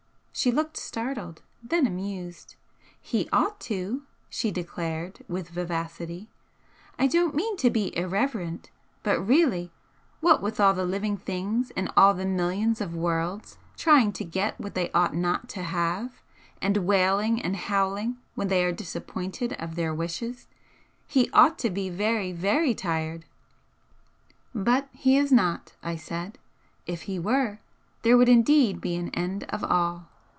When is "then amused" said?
1.61-2.55